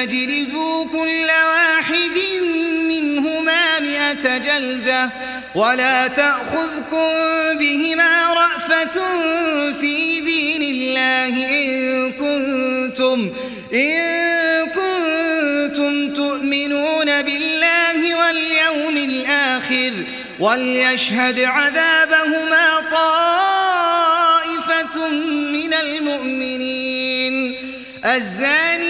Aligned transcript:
فاجلدوا 0.00 0.84
كل 0.84 1.28
واحد 1.28 2.18
منهما 2.88 3.80
مئة 3.80 4.38
جلدة 4.38 5.10
ولا 5.54 6.08
تأخذكم 6.08 7.12
بهما 7.58 8.32
رأفة 8.34 9.00
في 9.72 10.20
دين 10.20 10.62
الله 10.62 11.34
إن 11.50 12.12
كنتم 12.12 13.30
إن 13.74 14.66
كنتم 14.66 16.14
تؤمنون 16.14 17.22
بالله 17.22 18.14
واليوم 18.14 18.96
الآخر 18.96 19.92
وليشهد 20.40 21.40
عذابهما 21.40 22.80
طائفة 22.90 23.48
من 25.52 25.74
المؤمنين. 25.74 27.54
الزاني 28.04 28.89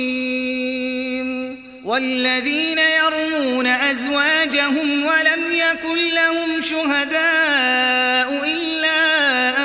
والذين 2.01 2.77
يرمون 2.77 3.67
أزواجهم 3.67 5.05
ولم 5.05 5.51
يكن 5.51 6.13
لهم 6.13 6.61
شهداء 6.61 8.41
إلا 8.45 9.01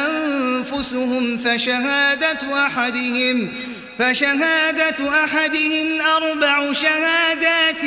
أنفسهم 0.06 1.38
فشهادة 1.38 2.66
أحدهم 2.66 3.48
فشهادة 3.98 5.24
أحدهم 5.24 6.00
أربع 6.00 6.72
شهادات 6.72 7.82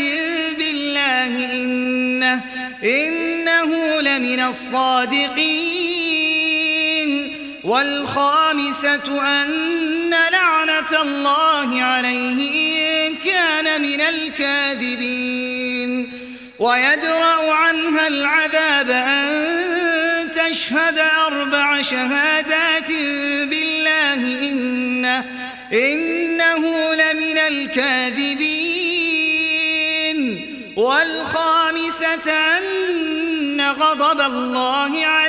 بالله 0.58 1.54
إنه, 1.54 2.42
إنه 2.84 4.02
لمن 4.02 4.40
الصادقين 4.40 5.80
والخامسة 7.64 9.22
أن 9.44 10.09
الله 11.02 11.82
عليه 11.82 12.40
إن 13.08 13.16
كان 13.16 13.82
من 13.82 14.02
الكاذبين. 14.02 15.40
ويدرأ 16.60 17.54
عنها 17.54 18.08
العذاب 18.08 18.90
أن 18.90 20.32
تشهد 20.32 20.98
أربع 20.98 21.82
شهادات 21.82 22.88
بالله 23.50 24.50
إنه, 24.50 25.26
إنه 25.74 26.94
لمن 26.94 27.38
الكاذبين. 27.38 28.90
والخامسة 30.76 32.32
أن 32.58 33.62
غضب 33.62 34.22
الله 34.22 35.06
عليها 35.06 35.29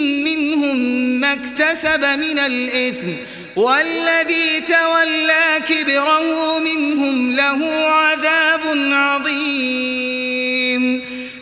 منهم 0.23 0.75
ما 1.19 1.33
اكتسب 1.33 2.03
من 2.05 2.39
الإثم 2.39 3.09
والذي 3.55 4.61
تولى 4.61 5.61
كبره 5.69 6.59
منهم 6.59 7.31
له 7.31 7.65
عذاب 7.87 8.61
عظيم. 8.91 10.21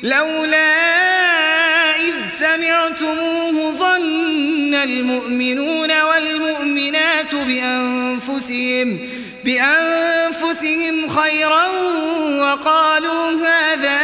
لولا 0.04 0.76
إذ 1.96 2.16
سمعتموه 2.32 3.72
ظن 3.72 4.74
المؤمنون 4.74 6.02
والمؤمنات 6.02 7.36
بأنفسهم 7.36 9.00
بأنفسهم 9.46 11.10
خيرا 11.10 11.68
وقالوا 12.42 13.32
هذا 13.32 13.99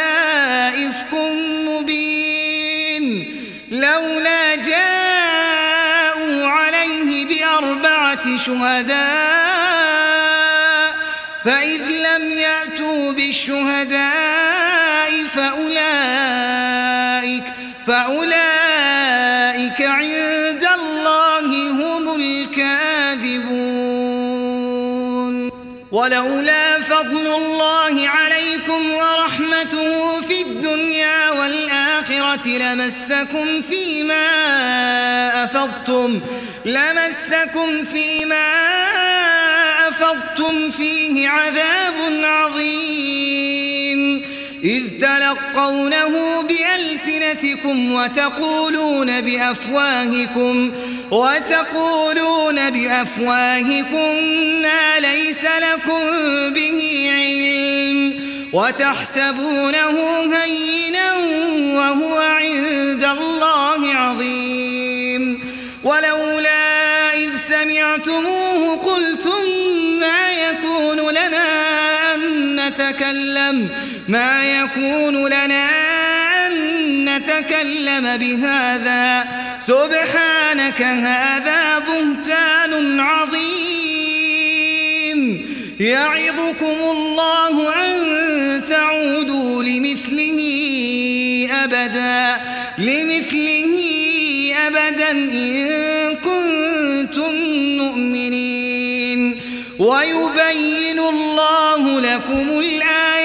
شهداء 8.46 10.06
فإذ 11.44 11.82
لم 11.82 12.30
يأتوا 12.30 13.12
بالشهداء 13.12 14.06
فأولئك 15.34 15.65
فضل 26.82 27.26
الله 27.26 28.08
عليكم 28.08 28.92
ورحمته 28.92 30.20
في 30.20 30.42
الدنيا 30.42 31.30
والآخرة 31.30 32.48
لمسكم 32.48 33.62
فيما 33.62 34.26
أفضتم 35.44 36.20
لمسكم 36.64 37.84
فيما 37.84 38.48
أفضتم 39.88 40.70
فيه 40.70 41.28
عذاب 41.28 41.94
عظيم. 42.22 44.22
إذ 44.64 44.82
تلقونه 45.00 46.42
بألسنتكم 46.42 47.92
وتقولون 47.92 49.20
بأفواهكم 49.20 50.72
وتقولون 51.10 52.70
بأفواهكم 52.70 54.24
ما 54.62 55.00
ليس 55.00 55.44
لكم 55.44 56.00
به 56.54 57.10
علم 57.12 58.20
وتحسبونه 58.52 59.98
هينا 60.34 61.12
وهو 61.74 62.18
عند 62.18 63.04
الله 63.04 63.94
عظيم 63.94 65.40
ولولا 65.84 67.14
إذ 67.14 67.30
سمعتموه 67.48 68.76
قلتم 68.76 69.42
ما 70.00 70.30
يكون 70.32 71.10
لنا 71.10 71.44
أن 72.14 72.20
نتكلم 72.56 73.68
ما 74.08 74.44
يكون 74.44 75.26
لنا 75.26 75.68
أن 75.70 75.95
نتكلم 77.26 78.16
بهذا. 78.16 79.24
سبحانك 79.60 80.82
هذا 80.82 81.78
بهتان 81.78 83.00
عظيم. 83.00 83.46
يعظكم 85.80 86.76
الله 86.90 87.74
أن 87.74 87.92
تعودوا 88.70 89.62
لمثله 89.62 90.40
أبدا. 91.64 92.40
لمثله 92.78 93.74
أبدا 94.66 95.10
إن 95.10 95.66
كنتم 96.14 97.34
مؤمنين. 97.78 99.40
ويبين 99.78 100.98
الله 100.98 102.00
لكم 102.00 102.58
الآيات 102.58 103.15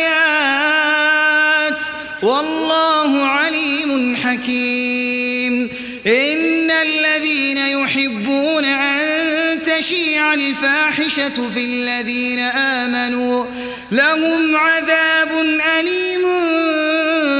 الفاحشة 11.21 11.49
في 11.49 11.65
الذين 11.65 12.39
آمنوا 12.39 13.45
لهم 13.91 14.55
عذاب 14.55 15.31
أليم 15.79 16.21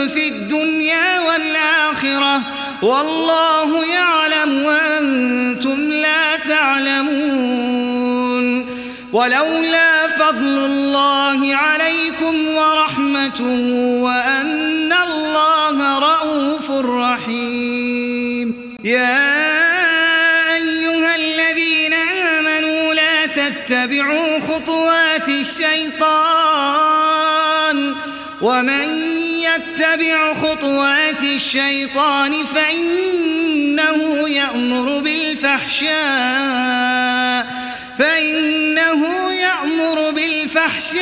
في 0.08 0.28
الدنيا 0.28 1.20
والآخرة 1.20 2.42
والله 2.82 3.86
يعلم 3.86 4.64
وأنتم 4.64 5.92
لا 5.92 6.38
تعلمون 6.50 7.22
ولولا 9.14 10.08
فضل 10.08 10.66
الله 10.66 11.56
عليكم 11.56 12.48
ورحمته 12.48 13.74
وأن 14.02 14.94
الله 14.94 16.00
رؤوف 16.00 16.72
رحيم. 16.72 18.56
يا 18.84 19.41
ومن 28.42 28.84
يتبع 29.42 30.34
خطوات 30.34 31.24
الشيطان 31.24 32.44
فإنه 32.44 34.30
يأمر 34.30 35.00
بالفحشاء 35.00 35.92
فإنه 38.00 39.32
يأمر 39.34 40.12
بالفحشاء 40.12 41.02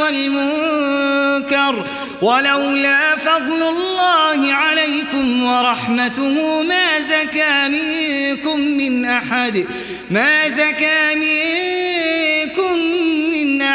والمنكر. 0.00 1.84
ولولا 2.22 3.16
فضل 3.16 3.62
الله 3.68 4.54
عليكم 4.54 5.42
ورحمته 5.42 6.62
ما 6.62 7.00
زكى 7.00 7.68
منكم 7.68 8.60
من 8.60 9.04
أحد 9.04 9.66
ما 10.10 10.48
زكى 10.48 11.14
منكم 11.14 11.20
من 11.20 11.89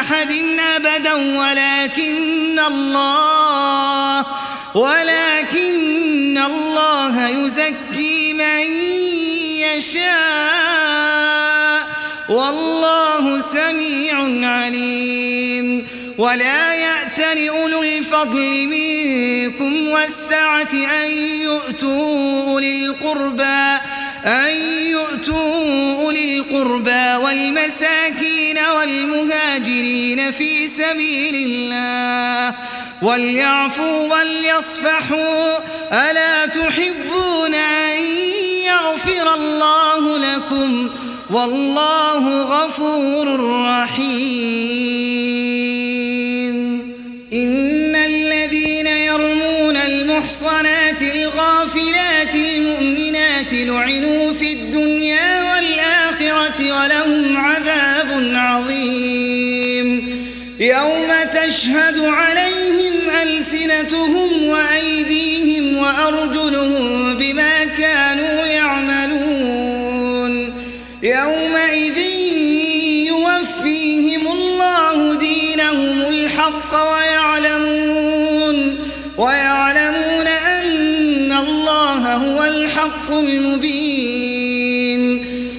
أحد 0.06 0.32
أبدا 0.76 1.14
ولكن 1.14 2.60
الله 2.60 4.26
ولكن 4.76 6.38
الله 6.46 7.30
يزكي 7.30 8.34
من 8.34 8.62
يشاء. 9.66 10.16
والله 12.30 13.40
سميع 13.40 14.48
عليم. 14.50 15.88
ولا 16.18 16.74
يأتل 16.74 17.48
أولو 17.48 17.84
الفضل 17.84 18.68
منكم 18.68 19.88
والسعة 19.88 20.74
أن 20.74 21.12
يؤتوا 21.42 22.44
أولي 22.50 22.86
القربى. 22.86 23.78
أن 24.26 24.56
يؤتوا 24.90 26.04
أولي 26.04 26.38
القربى 26.38 27.16
والمساكين 27.24 28.58
والمهاجرين 28.58 30.32
في 30.32 30.68
سبيل 30.68 31.36
الله 31.36 32.56
وليعفوا 33.02 34.14
وليصفحوا 34.14 35.58
ألا 35.92 36.46
تحبون 36.46 37.54
أن 37.54 38.02
يغفر 38.66 39.34
الله 39.34 40.18
لكم 40.18 40.90
والله 41.30 42.42
غفور 42.42 43.40
رحيم 43.66 44.96
إن 47.34 47.96
الذين 47.96 48.88
يرمون 48.88 49.76
المحصنات 49.76 51.02
الغافلات 51.02 52.36
المؤمنات 52.36 53.15
لعنوا 53.68 54.34
في 54.34 54.54
الدنيا 54.54 55.44
والآخرة 55.44 56.60
ولهم 56.60 57.38
عذاب 57.38 58.32
عظيم. 58.36 60.16
يوم 60.60 61.08
تشهد 61.34 62.00
عليهم 62.00 62.94
ألسنتهم 63.24 64.44
وأيديهم 64.44 65.78
وأرجلهم 65.78 67.14
بما 67.18 67.55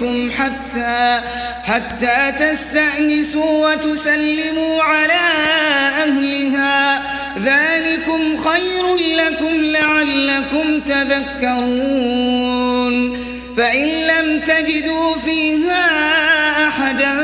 بيوتكم 0.00 0.30
حتى 0.30 1.20
حتى 1.64 2.32
تستأنسوا 2.38 3.68
وتسلموا 3.68 4.82
على 4.82 5.12
أهلها. 6.02 7.02
ذلكم 7.38 8.36
خير 8.36 8.96
لكم 8.96 9.64
لعلكم 9.64 10.80
تذكرون. 10.80 12.10
فإن 13.56 13.88
لم 13.88 14.40
تجدوا 14.40 15.16
فيها 15.24 15.86
أحدا 16.68 17.16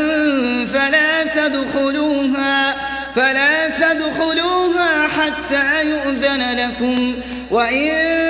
فلا 0.75 1.25
تدخلوها 1.25 2.77
فلا 3.17 3.69
تدخلوها 3.69 5.09
حتى 5.09 5.91
يؤذن 5.91 6.43
لكم. 6.57 7.15
وإن 7.51 8.26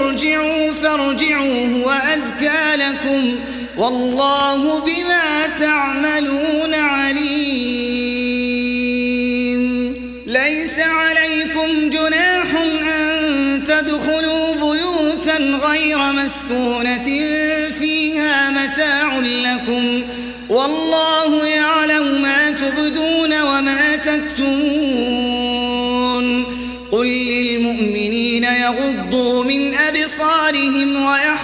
لكم 0.00 0.08
ارجعوا 0.08 0.72
فارجعوا 0.72 1.66
هو 1.66 1.90
أزكى 1.90 2.76
لكم. 2.76 3.34
والله 3.76 4.80
بما 4.80 5.46
تعملون 5.60 6.74
عليم. 6.74 7.30
ليس 10.26 10.78
عليكم 10.78 11.90
جناح 11.90 12.46
أن 12.82 13.64
تدخلوا 13.68 14.54
بيوتا 14.54 15.36
غير 15.38 15.98
مسكونة 16.12 17.08
فيها 17.78 18.50
متاع 18.50 19.18
لكم. 19.18 20.02
والله 20.48 21.46
يعلم 21.46 22.22
ما 22.22 22.39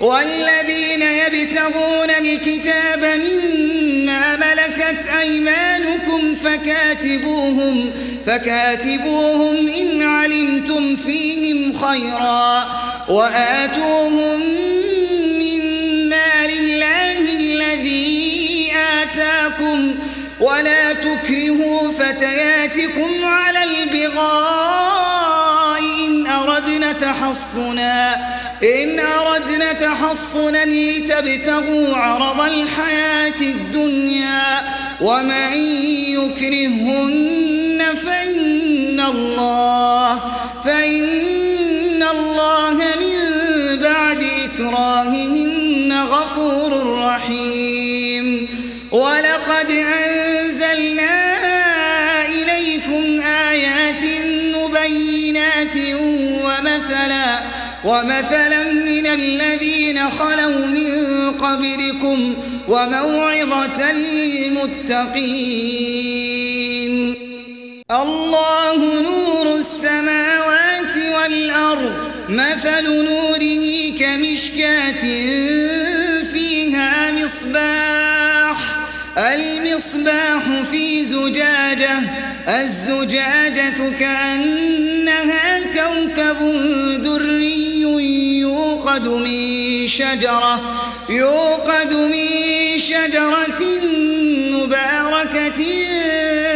والذين 0.00 1.02
يبتغون 1.02 2.10
الكتاب 2.10 3.04
مما 3.04 4.36
ملكت 4.36 5.08
أيمانكم 5.20 6.34
فكاتبوهم 6.34 7.90
فكاتبوهم 8.26 9.68
إن 9.68 10.02
علمتم 10.02 10.96
فيهم 10.96 11.72
خيرا 11.72 12.66
وآتوهم 13.08 14.40
من 15.38 15.60
مال 16.08 16.50
الله 16.50 17.18
الذي 17.36 18.72
آتاكم 19.02 19.94
ولا 20.40 20.92
تكرهوا 20.92 21.92
فتياتكم 21.92 23.24
على 23.24 23.64
البغاء 23.64 24.98
إن 26.06 26.26
أردنا 26.26 26.92
تحصنا 26.92 28.16
إن 28.62 29.00
أردنا 29.00 29.72
تحصنا 29.72 30.64
لتبتغوا 30.64 31.96
عرض 31.96 32.40
الحياة 32.40 33.40
الدنيا 33.40 34.42
ومن 35.00 35.52
يكرهن 36.08 37.82
فإن 37.94 39.00
الله 39.00 40.20
فإن 40.64 42.02
الله 42.02 42.74
من 42.74 43.18
بعد 43.82 44.24
إكراههن 44.44 45.92
غفور 46.02 46.98
رحيم. 46.98 48.48
ولقد 48.92 49.70
أنزلنا 49.70 50.17
ومثلا 57.88 58.72
من 58.72 59.06
الذين 59.06 60.10
خلوا 60.10 60.66
من 60.66 61.30
قبلكم 61.30 62.34
وموعظة 62.68 63.92
للمتقين. 63.92 65.14
الله 67.90 69.02
نور 69.02 69.56
السماوات 69.56 70.96
والأرض 71.14 71.92
مثل 72.28 72.84
نوره 72.84 73.90
كمشكاة 74.00 75.02
فيها 76.32 77.12
مصباح. 77.12 78.58
المصباح 79.18 80.42
في 80.70 81.04
زجاجة 81.04 81.98
الزجاجة 82.48 83.90
كأنها 84.00 85.60
كوكب 85.60 86.38
دري. 87.02 87.77
يوقد 88.88 89.08
من 89.08 89.88
شجرة 89.88 90.60
يوقد 91.08 91.92
من 91.92 92.78
شجرة 92.78 93.62
مباركة 94.52 95.64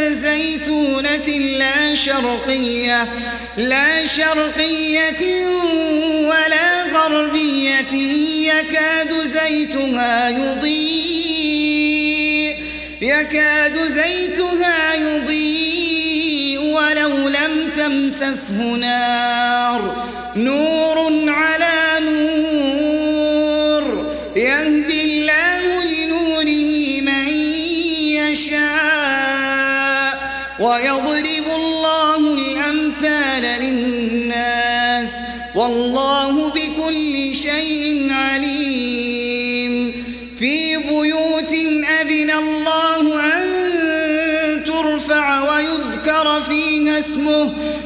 زيتونة 0.09 1.29
لا 1.59 1.95
شرقية 1.95 3.09
لا 3.57 4.07
شرقية 4.07 5.47
ولا 6.25 6.85
غربية 6.95 7.93
يكاد 8.53 9.23
زيتها 9.23 10.29
يضيء 10.29 10.73
يكاد 13.01 13.79
زيتها 13.87 14.95
يضيء 14.95 16.59
ولو 16.61 17.29
لم 17.29 17.71
تمسسه 17.77 18.77
نار. 18.77 20.12
نور 20.37 20.82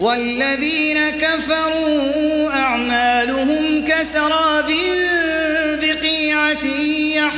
والذين 0.00 1.10
كفروا 1.10 2.50
أعمالهم 2.52 3.84
كسراب 3.84 4.70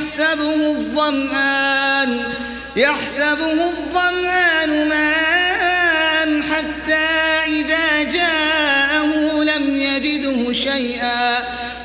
يحسبه 0.07 0.71
الظمآن 0.71 2.23
يحسبه 2.75 3.51
الظمآن 3.51 4.89
ماء 4.89 6.41
حتى 6.41 7.07
إذا 7.47 8.03
جاءه 8.03 9.43
لم 9.43 9.77
يجده 9.77 10.53
شيئا. 10.53 11.37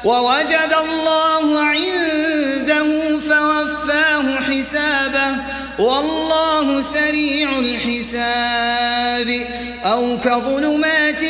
ووجد 0.05 0.75
الله 0.81 1.61
عنده 1.63 3.19
فوفاه 3.19 4.41
حسابه 4.41 5.37
والله 5.79 6.81
سريع 6.81 7.59
الحساب. 7.59 9.47
أو 9.85 10.19
كظلمات 10.25 11.25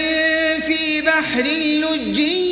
في 0.66 1.00
بحر 1.00 1.42
لج 1.82 2.51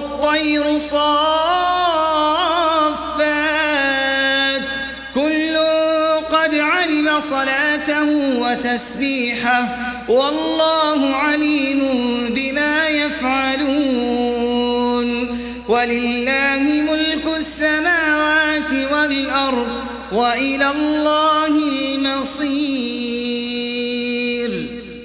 والطير 0.00 0.76
صافات. 0.76 1.02
كل 5.14 5.56
قد 6.32 6.54
علم 6.54 7.20
صلاته 7.20 8.08
وتسبيحه. 8.38 9.76
والله 10.08 11.14
عليم 11.16 11.80
بما 12.30 12.88
يفعلون. 12.88 14.20
ولله 15.68 16.62
ملك 16.90 17.26
السماوات 17.36 18.72
والأرض 18.92 19.68
وإلى 20.12 20.70
الله 20.70 21.46
المصير. 21.46 22.70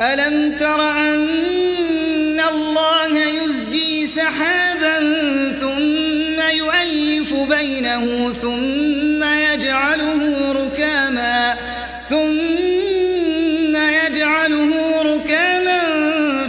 ألم 0.02 0.58
تر 0.58 0.82
أن 0.92 2.40
الله 2.40 3.18
يزجي 3.18 4.08
سحابا 4.08 4.65
بينه 7.66 8.34
ثم 8.34 9.24
يجعله 9.24 10.52
ركاما 10.52 11.56
ثم 12.10 13.76
يجعله 13.76 15.02
ركاما 15.02 15.82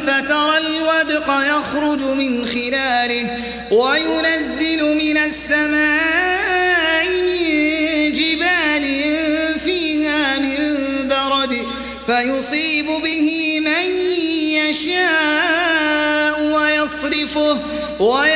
فترى 0.07 0.59
الودق 0.59 1.29
يخرج 1.48 2.00
من 2.00 2.46
خلاله 2.46 3.38
وينزل 3.70 4.96
من 4.96 5.16
السماء 5.18 7.09
من 7.09 8.12
جبال 8.12 8.85
فيها 9.64 10.38
فيصيب 12.07 12.87
به 12.87 13.61
من 13.61 13.90
يشاء 14.52 16.40
ويصرفه 16.40 17.59
ويصرفه 18.00 18.36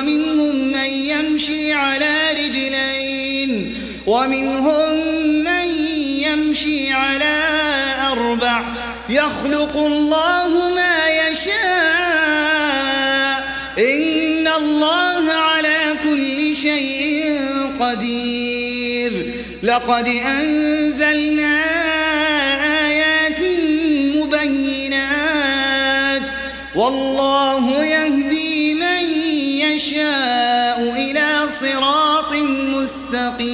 ومنهم 0.00 0.56
من 0.72 0.84
يمشي 0.84 1.72
على 1.72 2.32
رجلين 2.32 3.74
ومنهم 4.06 4.96
من 5.44 5.66
يمشي 6.24 6.92
على 6.92 7.42
أربع 8.12 8.62
يخلق 9.08 9.76
الله 9.76 10.74
ما 10.74 11.08
يشاء 11.08 11.54
إن 13.78 14.48
الله 14.48 15.32
على 15.32 15.78
كل 16.04 16.56
شيء 16.56 17.36
قدير 17.80 19.32
لقد 19.62 20.08
أنزلنا 20.08 21.60
آيات 22.86 23.40
مبينات 24.16 25.10
والله 26.74 27.84
مستقيم 32.89 33.48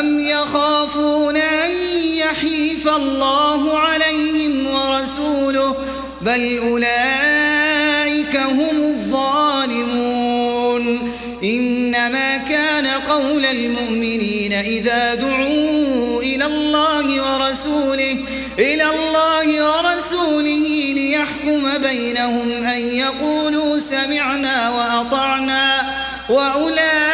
أم 0.00 0.20
يخافون 0.20 1.36
أن 1.36 1.70
يحيف 2.16 2.88
الله 2.88 3.78
عليهم 3.78 4.66
ورسوله 4.66 5.76
بل 6.22 6.58
أولئك 6.58 8.36
هم 8.36 8.82
الظالمون 8.82 10.18
إنما 11.44 12.36
كان 12.36 12.86
قول 12.86 13.44
المؤمنين 13.44 14.52
إذا 14.52 15.14
دعوا 15.14 16.22
إلى 16.22 16.46
الله 16.46 17.32
ورسوله 17.32 18.18
إلى 18.58 18.84
الله 18.84 19.64
ورسوله 19.64 20.92
ليحكم 20.94 21.78
بينهم 21.78 22.50
أن 22.66 22.88
يقولوا 22.88 23.78
سمعنا 23.78 24.70
وأطعنا 24.70 25.92
وأولئك 26.28 27.07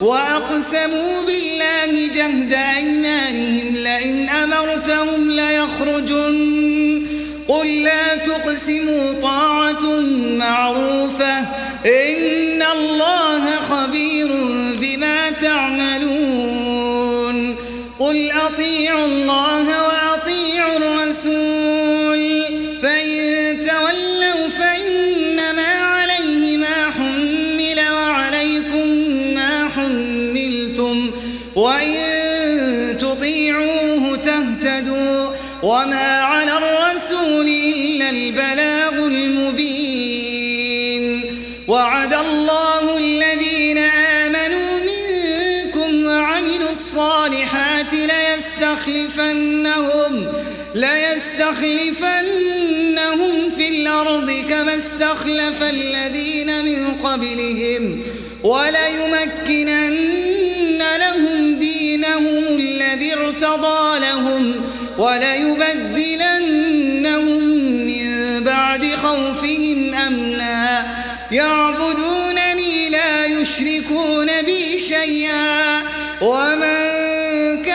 وأقسموا 0.00 1.22
بالله 1.22 2.08
جهد 2.14 2.52
أيمانهم 2.52 3.76
لئن 3.76 4.28
أمرتهم 4.28 5.30
ليخرجن. 5.30 7.06
قل 7.48 7.82
لا 7.82 8.14
تقسموا 8.14 9.12
طاعة 9.22 10.00
معروفة. 10.38 11.38
إن 11.86 12.62
الله 12.62 13.60
خبير 13.60 14.28
بما 14.80 15.30
تعملون. 15.30 15.80
قل 18.00 18.30
أطيعوا 18.30 19.06
الله 19.06 19.49
ليستخلفنهم 47.92 49.52
ليستخلفنهم 50.74 51.90
في 53.56 53.68
الأرض 53.68 54.30
كما 54.50 54.74
استخلف 54.74 55.62
الذين 55.62 56.64
من 56.64 56.94
قبلهم 56.94 58.02
وليمكنن 58.42 60.10
لهم 60.98 61.54
دينهم 61.58 62.44
الذي 62.58 63.14
ارتضى 63.14 63.98
لهم 63.98 64.54
وليبدلنهم 64.98 66.30
من 67.86 68.40
بعد 68.44 68.84
خوفهم 68.84 69.94
أمنا. 69.94 70.86
يعبدونني 71.32 72.88
لا 72.88 73.26
يشركون 73.26 74.42
بي 74.42 74.78
شيئا 74.78 75.82
ومن 76.22 76.89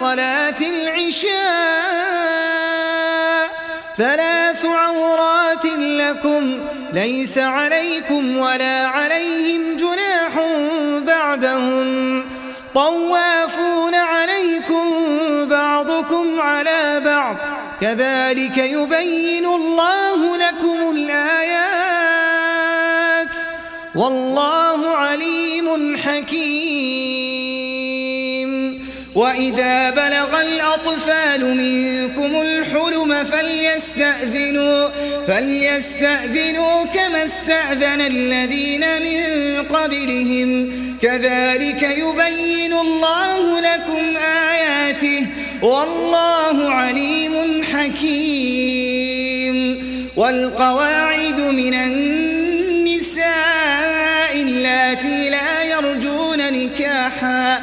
صلاة 0.00 0.60
العشاء 0.60 1.34
ثلاث 3.96 4.64
عورات 4.64 5.66
لكم 5.78 6.58
ليس 6.92 7.38
عليكم 7.38 8.36
ولا 8.36 8.86
عليهم 8.86 9.76
جناح 9.76 10.32
بعدهم 11.06 12.24
طوافون 12.74 13.94
عليكم 13.94 14.84
بعضكم 15.44 16.40
على 16.40 17.00
بعض 17.04 17.36
كذلك 17.80 18.58
يبين 18.58 19.46
الله 19.46 20.36
لكم 20.36 20.90
الآيات 20.96 22.34
والله 23.94 24.96
عليم 24.96 25.96
حكيم 25.96 27.33
وإذا 29.14 29.90
بلغ 29.90 30.40
الأطفال 30.40 31.44
منكم 31.44 32.40
الحلم 32.40 33.24
فليستأذنوا 33.24 34.88
فليستأذنوا 35.26 36.84
كما 36.84 37.24
استأذن 37.24 38.00
الذين 38.00 38.80
من 39.02 39.22
قبلهم. 39.62 40.72
كذلك 41.02 41.82
يبين 41.82 42.72
الله 42.72 43.60
لكم 43.60 44.16
آياته 44.52 45.26
والله 45.62 46.70
عليم 46.70 47.62
حكيم. 47.72 49.24
والقواعد 50.16 51.40
من 51.40 51.74
النساء 51.74 53.34
اللاتي 54.34 55.30
لا 55.30 55.62
يرجون 55.62 56.52
نكاحا 56.52 57.62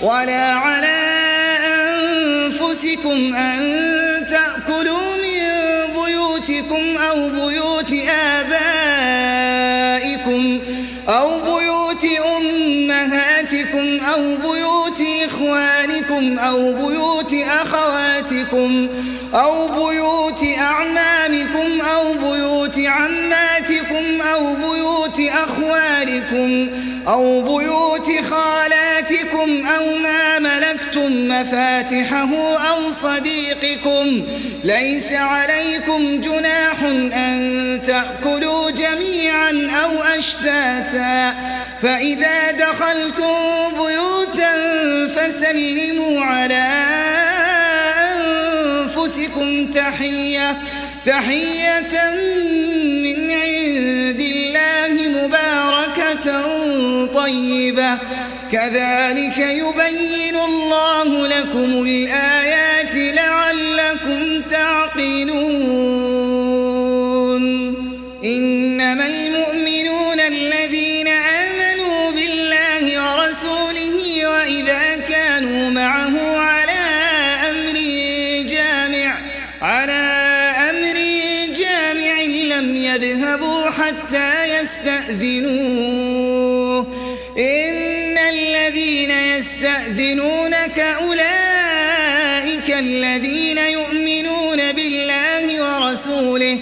ولا 0.00 0.52
على 0.52 0.96
أنفسكم 2.46 3.34
أن 3.34 3.60
تأكلوا 4.30 5.16
من 5.16 5.42
بيوتكم 6.04 6.96
أو 6.96 7.28
بيوت 7.28 7.92
آبائكم 9.60 10.60
أو 11.08 11.40
بيوت 11.40 12.04
أمهاتكم 12.36 14.04
أو 14.04 14.36
بيوت 14.36 15.02
إخوانكم 15.24 16.38
أو 16.38 16.72
بيوت 16.72 17.34
أخواتكم 17.62 18.88
أو 19.34 19.68
بيوت 19.68 20.44
أعمامكم 20.58 21.80
أو 21.80 22.12
بيوت 22.12 22.78
عماتكم 22.78 24.20
أو 24.34 24.54
بيوت 24.54 24.65
أخوالكم 25.20 26.68
أو 27.08 27.42
بيوت 27.42 28.24
خالاتكم 28.24 29.66
أو 29.66 29.98
ما 29.98 30.38
ملكتم 30.38 31.28
مفاتحه 31.28 32.28
أو 32.70 32.90
صديقكم 32.90 34.22
ليس 34.64 35.12
عليكم 35.12 36.20
جناح 36.20 36.82
أن 37.14 37.80
تأكلوا 37.86 38.70
جميعا 38.70 39.70
أو 39.84 40.02
أشتاتا 40.18 41.34
فإذا 41.82 42.50
دخلتم 42.50 43.34
بيوتا 43.70 44.52
فسلموا 45.08 46.24
على 46.24 46.66
أنفسكم 49.06 49.66
تحية 49.72 50.56
تحية 51.04 52.14
من 53.02 53.30
عند 53.30 54.20
الله 54.66 55.08
مباركة 55.08 56.26
طيبة. 57.06 57.98
كذلك 58.52 59.38
يبين 59.38 60.36
الله 60.36 61.26
لكم 61.26 61.82
الآيات 61.82 62.75
يستأذنوه 85.22 86.86
إن 87.38 88.18
الذين 88.18 89.10
يستأذنونك 89.10 90.78
أولئك 90.78 92.70
الذين 92.70 93.58
يؤمنون 93.58 94.72
بالله 94.72 95.62
ورسوله 95.62 96.58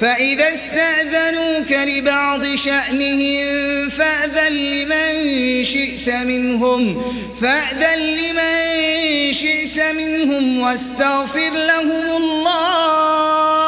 فإذا 0.00 0.52
استأذنوك 0.52 1.72
لبعض 1.72 2.54
شأنهم 2.54 3.88
فأذن 3.88 4.52
لمن 4.52 5.64
شئت 5.64 6.08
منهم 6.08 7.02
فأذن 7.40 7.98
لمن 7.98 9.32
شئت 9.32 9.80
منهم 9.80 10.60
واستغفر 10.60 11.50
لهم 11.50 12.16
الله. 12.16 13.67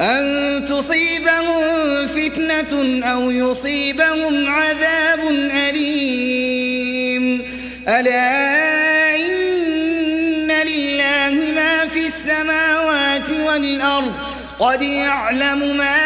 أن 0.00 0.64
تصيبهم 0.64 2.06
فتنة 2.06 3.02
أو 3.12 3.30
يصيبهم 3.30 4.46
عذاب 4.46 5.20
أليم. 5.68 7.42
ألا 7.88 9.16
إن 9.16 10.52
لله 10.52 11.52
ما 11.54 11.86
في 11.86 12.06
السماوات 12.06 13.30
والأرض. 13.46 14.12
قد 14.58 14.82
يعلم 14.82 15.76
ما 15.76 15.96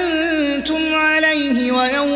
أنتم 0.00 0.94
عليه 0.94 1.72
ويوم 1.72 2.15